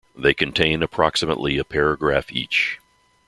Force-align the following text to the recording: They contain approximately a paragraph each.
They 0.15 0.33
contain 0.33 0.81
approximately 0.81 1.59
a 1.59 1.63
paragraph 1.63 2.31
each. 2.31 2.79